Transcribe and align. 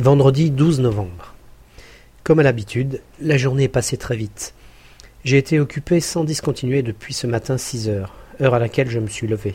Vendredi 0.00 0.50
12 0.50 0.80
novembre. 0.80 1.36
Comme 2.24 2.40
à 2.40 2.42
l'habitude, 2.42 3.00
la 3.20 3.36
journée 3.36 3.62
est 3.62 3.68
passée 3.68 3.96
très 3.96 4.16
vite. 4.16 4.52
J'ai 5.22 5.38
été 5.38 5.60
occupé 5.60 6.00
sans 6.00 6.24
discontinuer 6.24 6.82
depuis 6.82 7.14
ce 7.14 7.28
matin 7.28 7.56
6 7.58 7.88
heures, 7.88 8.12
heure 8.40 8.54
à 8.54 8.58
laquelle 8.58 8.90
je 8.90 8.98
me 8.98 9.06
suis 9.06 9.28
levé. 9.28 9.54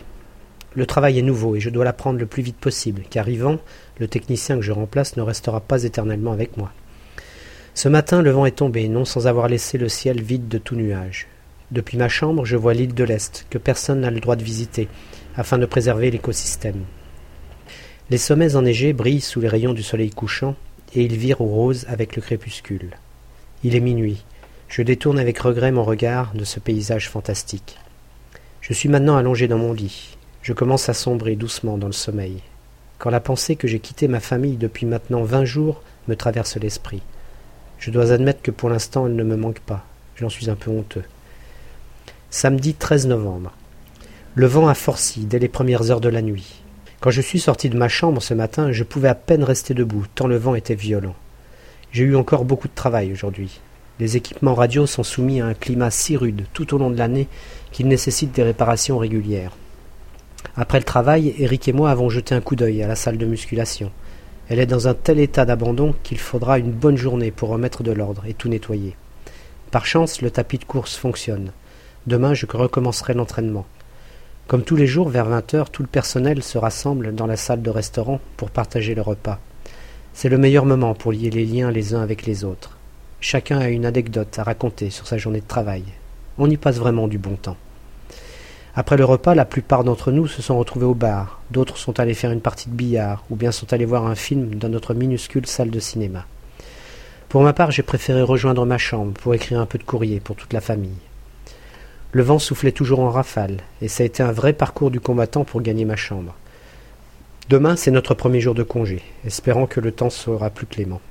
Le 0.76 0.86
travail 0.86 1.20
est 1.20 1.24
nouveau 1.24 1.58
et 1.58 1.60
je 1.60 1.70
dois 1.70 1.84
l'apprendre 1.84 2.20
le 2.20 2.26
plus 2.26 2.42
vite 2.42 2.56
possible, 2.56 3.02
car 3.10 3.28
Yvan, 3.28 3.58
le 3.98 4.08
technicien 4.08 4.56
que 4.56 4.62
je 4.62 4.72
remplace, 4.72 5.18
ne 5.18 5.24
restera 5.24 5.60
pas 5.60 5.84
éternellement 5.84 6.32
avec 6.32 6.56
moi. 6.56 6.72
Ce 7.74 7.90
matin, 7.90 8.22
le 8.22 8.32
vent 8.32 8.46
est 8.46 8.52
tombé, 8.52 8.88
non 8.88 9.04
sans 9.04 9.28
avoir 9.28 9.50
laissé 9.50 9.78
le 9.78 9.90
ciel 9.90 10.22
vide 10.22 10.48
de 10.48 10.58
tout 10.58 10.78
nuage. 10.78 11.28
Depuis 11.72 11.98
ma 11.98 12.08
chambre, 12.08 12.46
je 12.46 12.56
vois 12.56 12.74
l'île 12.74 12.94
de 12.94 13.04
l'Est, 13.04 13.46
que 13.50 13.58
personne 13.58 14.00
n'a 14.00 14.10
le 14.10 14.22
droit 14.22 14.38
de 14.38 14.46
visiter, 14.46 14.88
afin 15.36 15.58
de 15.58 15.66
préserver 15.66 16.10
l'écosystème. 16.10 16.86
Les 18.10 18.18
sommets 18.18 18.56
enneigés 18.56 18.94
brillent 18.94 19.22
sous 19.22 19.40
les 19.40 19.48
rayons 19.48 19.74
du 19.74 19.84
soleil 19.84 20.10
couchant, 20.10 20.56
et 20.96 21.04
ils 21.04 21.16
virent 21.16 21.42
au 21.42 21.46
rose 21.46 21.86
avec 21.88 22.16
le 22.16 22.24
crépuscule. 22.24 22.98
Il 23.64 23.76
est 23.76 23.82
minuit. 23.82 24.24
Je 24.68 24.82
détourne 24.82 25.20
avec 25.20 25.38
regret 25.38 25.72
mon 25.72 25.84
regard 25.84 26.34
de 26.34 26.44
ce 26.44 26.60
paysage 26.60 27.08
fantastique. 27.08 27.78
Je 28.62 28.74
suis 28.74 28.90
maintenant 28.90 29.16
allongé 29.16 29.48
dans 29.48 29.60
mon 29.60 29.74
lit. 29.74 30.18
Je 30.42 30.54
commence 30.54 30.90
à 30.90 30.96
sombrer 30.96 31.36
doucement 31.36 31.78
dans 31.78 31.88
le 31.88 31.94
sommeil. 31.94 32.42
Quand 32.98 33.12
la 33.12 33.20
pensée 33.20 33.56
que 33.56 33.68
j'ai 33.68 33.80
quitté 33.80 34.08
ma 34.08 34.20
famille 34.20 34.58
depuis 34.58 34.88
maintenant 34.88 35.24
vingt 35.24 35.46
jours 35.46 35.84
me 36.08 36.16
traverse 36.16 36.58
l'esprit. 36.58 37.04
Je 37.78 37.92
dois 37.92 38.12
admettre 38.12 38.42
que 38.42 38.52
pour 38.52 38.70
l'instant 38.70 39.06
elle 39.06 39.16
ne 39.16 39.24
me 39.24 39.38
manque 39.38 39.60
pas. 39.60 39.86
J'en 40.16 40.30
suis 40.30 40.50
un 40.50 40.56
peu 40.56 40.72
honteux. 40.72 41.04
Samedi 42.32 42.74
13 42.74 43.06
novembre. 43.06 43.54
Le 44.34 44.48
vent 44.48 44.68
a 44.68 44.74
forci 44.74 45.26
dès 45.26 45.40
les 45.40 45.48
premières 45.48 45.92
heures 45.92 46.02
de 46.02 46.10
la 46.10 46.24
nuit. 46.24 46.62
Quand 47.02 47.12
je 47.12 47.22
suis 47.22 47.40
sorti 47.40 47.70
de 47.70 47.78
ma 47.78 47.88
chambre 47.88 48.22
ce 48.22 48.34
matin, 48.34 48.74
je 48.74 48.84
pouvais 48.84 49.08
à 49.08 49.16
peine 49.16 49.46
rester 49.46 49.74
debout, 49.74 50.04
tant 50.16 50.28
le 50.28 50.36
vent 50.36 50.54
était 50.54 50.76
violent. 50.76 51.16
J'ai 51.94 52.04
eu 52.04 52.18
encore 52.18 52.44
beaucoup 52.44 52.68
de 52.68 52.76
travail 52.76 53.14
aujourd'hui. 53.14 53.62
Les 54.02 54.18
équipements 54.18 54.54
radio 54.54 54.86
sont 54.86 55.04
soumis 55.04 55.40
à 55.40 55.46
un 55.46 55.54
climat 55.54 55.92
si 55.92 56.18
rude 56.18 56.44
tout 56.52 56.74
au 56.74 56.78
long 56.78 56.90
de 56.90 56.98
l'année 56.98 57.30
qu'ils 57.72 57.88
nécessitent 57.88 58.36
des 58.36 58.44
réparations 58.44 58.98
régulières. 58.98 59.54
Après 60.58 60.78
le 60.78 60.84
travail, 60.84 61.34
Eric 61.40 61.70
et 61.70 61.74
moi 61.74 61.90
avons 61.90 62.10
jeté 62.10 62.36
un 62.36 62.42
coup 62.42 62.58
d'œil 62.58 62.84
à 62.84 62.88
la 62.88 62.96
salle 62.96 63.18
de 63.18 63.26
musculation. 63.26 63.92
Elle 64.50 64.60
est 64.60 64.66
dans 64.66 64.90
un 64.90 64.94
tel 64.94 65.20
état 65.20 65.46
d'abandon 65.46 65.96
qu'il 66.04 66.20
faudra 66.20 66.60
une 66.60 66.72
bonne 66.72 66.98
journée 66.98 67.32
pour 67.32 67.48
remettre 67.48 67.82
de 67.82 67.94
l'ordre 67.94 68.26
et 68.26 68.34
tout 68.34 68.50
nettoyer. 68.50 68.98
Par 69.72 69.86
chance, 69.86 70.22
le 70.22 70.32
tapis 70.32 70.58
de 70.58 70.66
course 70.66 70.98
fonctionne. 70.98 71.54
Demain, 72.08 72.34
je 72.34 72.46
recommencerai 72.46 73.14
l'entraînement. 73.14 73.66
Comme 74.50 74.64
tous 74.64 74.76
les 74.76 74.88
jours, 74.88 75.10
vers 75.10 75.26
vingt 75.26 75.54
heures, 75.54 75.70
tout 75.70 75.84
le 75.84 75.88
personnel 75.88 76.42
se 76.42 76.58
rassemble 76.58 77.14
dans 77.14 77.28
la 77.28 77.38
salle 77.38 77.62
de 77.62 77.70
restaurant 77.70 78.20
pour 78.36 78.50
partager 78.50 78.96
le 78.96 79.04
repas. 79.04 79.38
C'est 80.16 80.28
le 80.28 80.40
meilleur 80.40 80.66
moment 80.66 80.96
pour 80.96 81.12
lier 81.12 81.30
les 81.30 81.46
liens 81.46 81.70
les 81.70 81.94
uns 81.94 82.02
avec 82.02 82.26
les 82.26 82.44
autres. 82.44 82.76
Chacun 83.22 83.60
a 83.60 83.70
une 83.70 83.86
anecdote 83.86 84.40
à 84.40 84.44
raconter 84.44 84.90
sur 84.90 85.06
sa 85.06 85.20
journée 85.20 85.42
de 85.42 85.48
travail. 85.48 85.84
On 86.40 86.50
y 86.50 86.58
passe 86.58 86.78
vraiment 86.78 87.08
du 87.08 87.20
bon 87.20 87.36
temps. 87.36 87.58
Après 88.74 88.98
le 88.98 89.06
repas, 89.06 89.36
la 89.36 89.46
plupart 89.46 89.84
d'entre 89.84 90.12
nous 90.12 90.26
se 90.26 90.42
sont 90.42 90.58
retrouvés 90.58 90.88
au 90.88 90.96
bar, 90.96 91.42
d'autres 91.52 91.78
sont 91.78 92.00
allés 92.00 92.16
faire 92.16 92.32
une 92.32 92.42
partie 92.42 92.70
de 92.70 92.76
billard, 92.76 93.24
ou 93.30 93.36
bien 93.36 93.52
sont 93.52 93.72
allés 93.72 93.86
voir 93.86 94.08
un 94.08 94.16
film 94.16 94.56
dans 94.56 94.70
notre 94.70 94.96
minuscule 94.96 95.46
salle 95.46 95.70
de 95.70 95.80
cinéma. 95.80 96.26
Pour 97.28 97.44
ma 97.44 97.54
part, 97.54 97.70
j'ai 97.70 97.84
préféré 97.84 98.24
rejoindre 98.24 98.66
ma 98.66 98.80
chambre 98.80 99.14
pour 99.14 99.36
écrire 99.36 99.60
un 99.60 99.68
peu 99.68 99.78
de 99.78 99.84
courrier 99.84 100.20
pour 100.20 100.36
toute 100.36 100.54
la 100.54 100.62
famille. 100.62 100.98
Le 102.12 102.24
vent 102.24 102.40
soufflait 102.40 102.72
toujours 102.72 103.02
en 103.02 103.12
rafale, 103.12 103.58
et 103.84 103.88
ça 103.88 104.02
a 104.02 104.06
été 104.06 104.24
un 104.24 104.32
vrai 104.32 104.54
parcours 104.54 104.90
du 104.90 105.00
combattant 105.00 105.44
pour 105.44 105.62
gagner 105.62 105.86
ma 105.86 105.96
chambre. 105.96 106.36
Demain, 107.50 107.76
c'est 107.76 107.92
notre 107.92 108.16
premier 108.16 108.42
jour 108.42 108.56
de 108.56 108.64
congé, 108.64 109.04
espérant 109.26 109.68
que 109.68 109.80
le 109.80 109.92
temps 109.92 110.10
sera 110.10 110.50
plus 110.50 110.66
clément. 110.66 111.02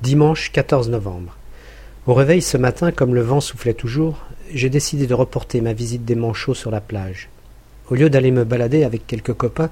Dimanche 0.00 0.52
14 0.52 0.90
novembre. 0.90 1.36
Au 2.06 2.14
réveil 2.14 2.40
ce 2.40 2.56
matin, 2.56 2.92
comme 2.92 3.14
le 3.14 3.20
vent 3.20 3.40
soufflait 3.40 3.74
toujours, 3.74 4.24
j'ai 4.54 4.70
décidé 4.70 5.08
de 5.08 5.14
reporter 5.14 5.60
ma 5.60 5.72
visite 5.72 6.04
des 6.04 6.14
manchots 6.14 6.54
sur 6.54 6.70
la 6.70 6.80
plage. 6.80 7.28
Au 7.90 7.96
lieu 7.96 8.10
d'aller 8.10 8.30
me 8.30 8.44
balader 8.44 8.84
avec 8.84 9.08
quelques 9.08 9.34
copains, 9.34 9.70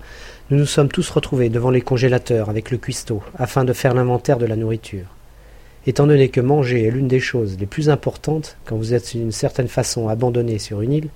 nous 0.50 0.58
nous 0.58 0.66
sommes 0.66 0.88
tous 0.88 1.08
retrouvés 1.10 1.48
devant 1.48 1.70
les 1.70 1.80
congélateurs 1.80 2.50
avec 2.50 2.72
le 2.72 2.78
cuistot, 2.78 3.22
afin 3.38 3.64
de 3.64 3.72
faire 3.72 3.94
l'inventaire 3.94 4.38
de 4.38 4.46
la 4.46 4.56
nourriture. 4.56 5.06
Étant 5.88 6.06
donné 6.06 6.28
que 6.28 6.42
manger 6.42 6.84
est 6.84 6.90
l'une 6.90 7.08
des 7.08 7.18
choses 7.18 7.56
les 7.58 7.64
plus 7.64 7.88
importantes 7.88 8.58
quand 8.66 8.76
vous 8.76 8.92
êtes 8.92 9.16
d'une 9.16 9.32
certaine 9.32 9.68
façon 9.68 10.08
abandonné 10.08 10.58
sur 10.58 10.82
une 10.82 10.92
île, 10.92 11.08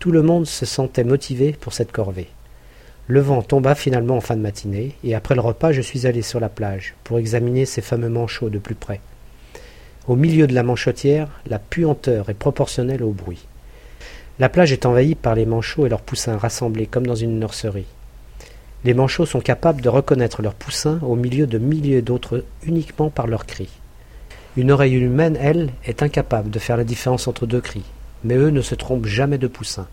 tout 0.00 0.10
le 0.10 0.20
monde 0.20 0.48
se 0.48 0.66
sentait 0.66 1.04
motivé 1.04 1.52
pour 1.52 1.72
cette 1.72 1.92
corvée. 1.92 2.26
Le 3.06 3.20
vent 3.20 3.40
tomba 3.40 3.76
finalement 3.76 4.16
en 4.16 4.20
fin 4.20 4.34
de 4.34 4.40
matinée, 4.40 4.96
et 5.04 5.14
après 5.14 5.36
le 5.36 5.40
repas 5.40 5.70
je 5.70 5.80
suis 5.80 6.08
allé 6.08 6.22
sur 6.22 6.40
la 6.40 6.48
plage 6.48 6.96
pour 7.04 7.20
examiner 7.20 7.66
ces 7.66 7.82
fameux 7.82 8.08
manchots 8.08 8.50
de 8.50 8.58
plus 8.58 8.74
près. 8.74 9.00
Au 10.08 10.16
milieu 10.16 10.48
de 10.48 10.54
la 10.54 10.64
manchotière, 10.64 11.28
la 11.46 11.60
puanteur 11.60 12.30
est 12.30 12.34
proportionnelle 12.34 13.04
au 13.04 13.12
bruit. 13.12 13.46
La 14.40 14.48
plage 14.48 14.72
est 14.72 14.86
envahie 14.86 15.14
par 15.14 15.36
les 15.36 15.46
manchots 15.46 15.86
et 15.86 15.88
leurs 15.88 16.02
poussins 16.02 16.36
rassemblés 16.36 16.88
comme 16.88 17.06
dans 17.06 17.14
une 17.14 17.38
nurserie. 17.38 17.86
Les 18.82 18.94
manchots 18.94 19.26
sont 19.26 19.40
capables 19.40 19.82
de 19.82 19.88
reconnaître 19.88 20.42
leurs 20.42 20.54
poussins 20.54 20.98
au 21.02 21.14
milieu 21.14 21.46
de 21.46 21.58
milliers 21.58 22.02
d'autres 22.02 22.44
uniquement 22.64 23.10
par 23.10 23.28
leurs 23.28 23.46
cris. 23.46 23.70
Une 24.56 24.72
oreille 24.72 24.94
humaine, 24.94 25.38
elle, 25.40 25.70
est 25.84 26.02
incapable 26.02 26.50
de 26.50 26.58
faire 26.58 26.76
la 26.76 26.84
différence 26.84 27.28
entre 27.28 27.46
deux 27.46 27.60
cris, 27.60 27.84
mais 28.24 28.34
eux 28.34 28.50
ne 28.50 28.62
se 28.62 28.74
trompent 28.74 29.06
jamais 29.06 29.38
de 29.38 29.46
poussin. 29.46 29.86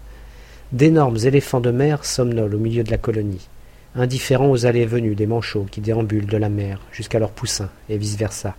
D'énormes 0.71 1.17
éléphants 1.23 1.61
de 1.61 1.69
mer 1.69 2.03
somnolent 2.03 2.55
au 2.55 2.59
milieu 2.59 2.83
de 2.83 2.89
la 2.89 2.97
colonie, 2.97 3.47
indifférents 3.95 4.49
aux 4.49 4.65
allées 4.65 4.81
et 4.81 4.87
venues 4.87 5.15
des 5.15 5.27
manchots 5.27 5.67
qui 5.69 5.79
déambulent 5.79 6.25
de 6.25 6.37
la 6.37 6.49
mer 6.49 6.79
jusqu'à 6.91 7.19
leurs 7.19 7.31
poussins, 7.31 7.69
et 7.87 7.97
vice-versa. 7.97 8.55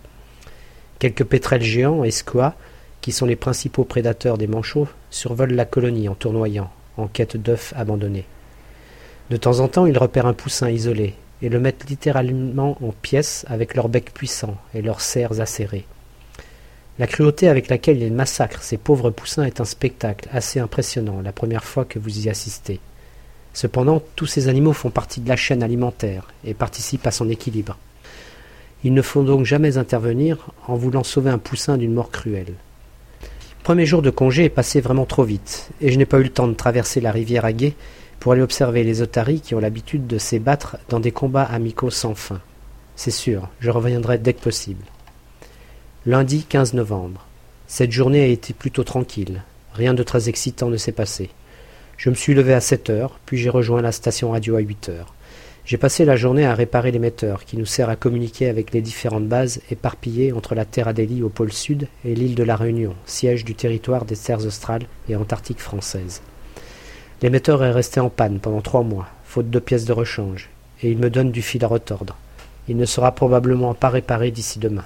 Quelques 0.99 1.25
pétrels 1.25 1.61
géants 1.61 2.05
et 2.05 2.11
squats, 2.11 2.55
qui 3.01 3.11
sont 3.11 3.25
les 3.25 3.35
principaux 3.35 3.83
prédateurs 3.83 4.37
des 4.37 4.47
manchots, 4.47 4.87
survolent 5.09 5.53
la 5.53 5.65
colonie 5.65 6.07
en 6.07 6.15
tournoyant, 6.15 6.71
en 6.97 7.07
quête 7.07 7.35
d'œufs 7.35 7.73
abandonnés. 7.75 8.25
De 9.29 9.37
temps 9.37 9.59
en 9.59 9.67
temps, 9.67 9.85
ils 9.85 9.97
repèrent 9.97 10.25
un 10.25 10.33
poussin 10.33 10.69
isolé, 10.69 11.13
et 11.41 11.49
le 11.49 11.59
mettent 11.59 11.89
littéralement 11.89 12.77
en 12.81 12.91
pièces 12.91 13.45
avec 13.47 13.75
leurs 13.75 13.89
becs 13.89 14.13
puissants 14.13 14.57
et 14.73 14.81
leurs 14.81 15.01
serres 15.01 15.41
acérées. 15.41 15.85
La 16.99 17.07
cruauté 17.07 17.47
avec 17.47 17.69
laquelle 17.69 18.01
ils 18.01 18.11
massacrent 18.11 18.61
ces 18.61 18.77
pauvres 18.77 19.09
poussins 19.09 19.45
est 19.45 19.61
un 19.61 19.65
spectacle 19.65 20.27
assez 20.33 20.59
impressionnant 20.59 21.21
la 21.21 21.31
première 21.31 21.63
fois 21.63 21.85
que 21.85 21.97
vous 21.97 22.25
y 22.25 22.29
assistez. 22.29 22.81
Cependant, 23.53 24.03
tous 24.15 24.25
ces 24.25 24.49
animaux 24.49 24.73
font 24.73 24.89
partie 24.89 25.21
de 25.21 25.29
la 25.29 25.37
chaîne 25.37 25.63
alimentaire 25.63 26.27
et 26.43 26.53
participent 26.53 27.07
à 27.07 27.11
son 27.11 27.29
équilibre. 27.29 27.77
Il 28.83 28.93
ne 28.93 29.01
faut 29.01 29.23
donc 29.23 29.45
jamais 29.45 29.77
intervenir 29.77 30.49
en 30.67 30.75
voulant 30.75 31.03
sauver 31.03 31.29
un 31.29 31.37
poussin 31.37 31.77
d'une 31.77 31.93
mort 31.93 32.11
cruelle. 32.11 32.53
Le 33.21 33.63
premier 33.63 33.85
jour 33.85 34.01
de 34.01 34.09
congé 34.09 34.45
est 34.45 34.49
passé 34.49 34.81
vraiment 34.81 35.05
trop 35.05 35.23
vite, 35.23 35.69
et 35.79 35.91
je 35.91 35.97
n'ai 35.97 36.05
pas 36.05 36.19
eu 36.19 36.23
le 36.23 36.29
temps 36.29 36.47
de 36.47 36.53
traverser 36.53 37.01
la 37.01 37.11
rivière 37.11 37.45
à 37.45 37.53
gué 37.53 37.75
pour 38.19 38.33
aller 38.33 38.41
observer 38.41 38.83
les 38.83 39.01
otaries 39.01 39.41
qui 39.41 39.55
ont 39.55 39.59
l'habitude 39.59 40.07
de 40.07 40.17
s'ébattre 40.17 40.77
dans 40.89 40.99
des 40.99 41.11
combats 41.11 41.43
amicaux 41.43 41.89
sans 41.89 42.15
fin. 42.15 42.41
C'est 42.95 43.11
sûr, 43.11 43.49
je 43.59 43.71
reviendrai 43.71 44.17
dès 44.17 44.33
que 44.33 44.41
possible. 44.41 44.83
Lundi 46.05 46.43
15 46.43 46.73
novembre. 46.73 47.25
Cette 47.67 47.91
journée 47.91 48.23
a 48.23 48.27
été 48.27 48.53
plutôt 48.53 48.83
tranquille. 48.83 49.43
Rien 49.73 49.93
de 49.93 50.03
très 50.03 50.27
excitant 50.27 50.69
ne 50.69 50.77
s'est 50.77 50.91
passé. 50.91 51.29
Je 51.97 52.09
me 52.09 52.15
suis 52.15 52.33
levé 52.33 52.53
à 52.53 52.61
sept 52.61 52.89
heures, 52.89 53.19
puis 53.25 53.37
j'ai 53.37 53.49
rejoint 53.49 53.81
la 53.81 53.91
station 53.91 54.31
radio 54.31 54.55
à 54.55 54.59
huit 54.59 54.89
heures. 54.89 55.13
J'ai 55.65 55.77
passé 55.77 56.03
la 56.03 56.15
journée 56.15 56.45
à 56.45 56.55
réparer 56.55 56.91
l'émetteur 56.91 57.45
qui 57.45 57.55
nous 57.55 57.65
sert 57.65 57.89
à 57.89 57.95
communiquer 57.95 58.49
avec 58.49 58.73
les 58.73 58.81
différentes 58.81 59.27
bases 59.27 59.61
éparpillées 59.69 60.31
entre 60.31 60.55
la 60.55 60.65
Terre 60.65 60.87
Adélie 60.87 61.21
au 61.21 61.29
pôle 61.29 61.53
sud 61.53 61.87
et 62.03 62.15
l'île 62.15 62.35
de 62.35 62.43
la 62.43 62.55
Réunion, 62.55 62.95
siège 63.05 63.45
du 63.45 63.53
territoire 63.53 64.05
des 64.05 64.17
terres 64.17 64.45
australes 64.45 64.87
et 65.07 65.15
antarctiques 65.15 65.61
françaises. 65.61 66.21
L'émetteur 67.21 67.63
est 67.63 67.71
resté 67.71 67.99
en 67.99 68.09
panne 68.09 68.39
pendant 68.39 68.61
trois 68.61 68.83
mois, 68.83 69.07
faute 69.25 69.49
de 69.49 69.59
pièces 69.59 69.83
de 69.83 69.91
rechange, 69.91 70.49
et 70.81 70.89
il 70.89 70.97
me 70.97 71.09
donne 71.09 71.31
du 71.31 71.41
fil 71.41 71.63
à 71.65 71.67
retordre. 71.67 72.15
Il 72.69 72.77
ne 72.77 72.85
sera 72.85 73.11
probablement 73.11 73.73
pas 73.73 73.89
réparé 73.89 74.31
d'ici 74.31 74.59
demain. 74.59 74.85